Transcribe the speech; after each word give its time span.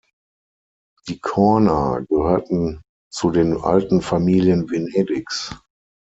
Die 1.09 1.19
Corner 1.19 2.01
gehörten 2.09 2.81
zu 3.13 3.29
den 3.29 3.55
alten 3.55 4.01
Familien 4.01 4.67
Venedigs. 4.71 5.53